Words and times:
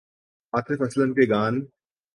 عاطف 0.53 0.81
اسلم 0.81 1.13
کے 1.13 1.29
گان 1.29 1.61